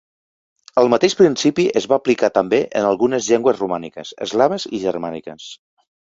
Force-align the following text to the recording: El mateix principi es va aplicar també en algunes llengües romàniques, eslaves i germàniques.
El 0.81 0.87
mateix 0.91 1.15
principi 1.17 1.65
es 1.81 1.85
va 1.91 1.99
aplicar 2.01 2.29
també 2.37 2.61
en 2.79 2.87
algunes 2.91 3.27
llengües 3.33 3.59
romàniques, 3.63 4.13
eslaves 4.27 4.67
i 4.79 4.81
germàniques. 4.87 5.47